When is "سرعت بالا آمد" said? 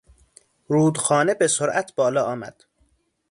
1.47-2.63